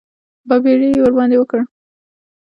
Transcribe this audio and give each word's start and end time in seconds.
بابېړي 0.47 0.87
یې 0.93 0.99
ورباندې 1.03 1.35
وکړ. 1.39 1.59